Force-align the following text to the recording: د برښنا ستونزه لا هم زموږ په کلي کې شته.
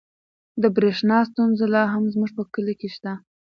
د 0.61 0.63
برښنا 0.75 1.19
ستونزه 1.29 1.65
لا 1.73 1.83
هم 1.93 2.03
زموږ 2.13 2.29
په 2.37 2.43
کلي 2.53 2.73
کې 2.79 2.89
شته. 2.95 3.13